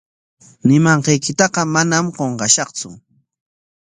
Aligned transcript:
Ñimanqaykitaqa 0.67 1.61
manam 1.73 2.05
qunqashaqtsu. 2.15 2.89